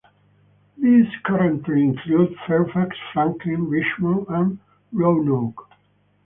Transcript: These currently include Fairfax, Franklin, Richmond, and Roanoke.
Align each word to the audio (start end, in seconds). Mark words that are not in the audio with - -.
These 0.79 1.05
currently 1.23 1.83
include 1.83 2.35
Fairfax, 2.47 2.97
Franklin, 3.13 3.69
Richmond, 3.69 4.25
and 4.29 4.57
Roanoke. 4.91 5.67